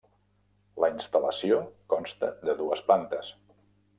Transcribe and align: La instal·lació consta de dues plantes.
La 0.83 0.87
instal·lació 0.93 1.59
consta 1.95 2.31
de 2.51 2.57
dues 2.63 2.83
plantes. 2.89 3.33